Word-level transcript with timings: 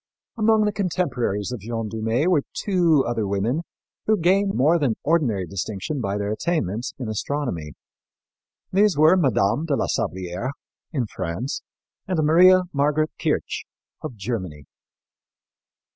Among 0.35 0.65
the 0.65 0.71
contemporaries 0.71 1.51
of 1.51 1.59
Jeanne 1.59 1.87
Dumée 1.87 2.25
were 2.25 2.41
two 2.53 3.05
other 3.07 3.27
women 3.27 3.61
who 4.07 4.17
gained 4.17 4.55
more 4.55 4.79
than 4.79 4.95
ordinary 5.03 5.45
distinction 5.45 6.01
by 6.01 6.17
their 6.17 6.31
attainments 6.31 6.95
in 6.97 7.07
astronomy. 7.07 7.73
These 8.73 8.97
were 8.97 9.15
Mme. 9.15 9.65
de 9.67 9.75
la 9.75 9.85
Sablière, 9.85 10.53
in 10.91 11.05
France, 11.05 11.61
and 12.07 12.17
Maria 12.23 12.63
Margaret 12.73 13.11
Kirch, 13.21 13.65
of 14.01 14.15
Germany. 14.15 14.65